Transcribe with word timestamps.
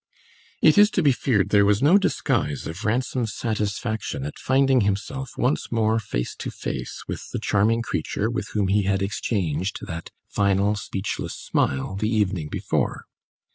It 0.63 0.79
is 0.79 0.89
to 0.97 1.03
be 1.03 1.11
feared 1.11 1.49
there 1.49 1.63
was 1.63 1.83
no 1.83 1.99
disguise 1.99 2.65
of 2.65 2.83
Ransom's 2.85 3.35
satisfaction 3.35 4.25
at 4.25 4.39
finding 4.39 4.81
himself 4.81 5.29
once 5.37 5.71
more 5.71 5.99
face 5.99 6.33
to 6.37 6.49
face 6.49 7.03
with 7.07 7.29
the 7.31 7.37
charming 7.37 7.83
creature 7.83 8.27
with 8.27 8.47
whom 8.53 8.69
he 8.69 8.81
had 8.81 9.03
exchanged 9.03 9.77
that 9.85 10.09
final 10.27 10.73
speechless 10.73 11.35
smile 11.35 11.97
the 11.97 12.09
evening 12.09 12.49
before. 12.49 13.05